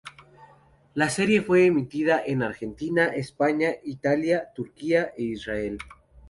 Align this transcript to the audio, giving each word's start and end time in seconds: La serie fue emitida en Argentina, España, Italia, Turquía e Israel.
La 0.95 1.11
serie 1.11 1.43
fue 1.43 1.67
emitida 1.67 2.23
en 2.25 2.41
Argentina, 2.41 3.05
España, 3.09 3.75
Italia, 3.83 4.49
Turquía 4.55 5.13
e 5.15 5.21
Israel. 5.25 5.77